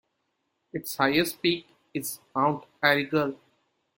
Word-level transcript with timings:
Its 0.73 0.95
highest 0.97 1.43
peak 1.43 1.67
is 1.93 2.21
Mount 2.33 2.65
Errigal. 2.81 3.35